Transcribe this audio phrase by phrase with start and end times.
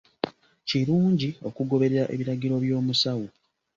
[0.67, 3.27] Kirungi okugoberera ebiragiro by’omusawo.